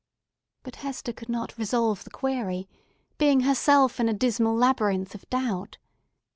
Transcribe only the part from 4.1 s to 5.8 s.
dismal labyrinth of doubt.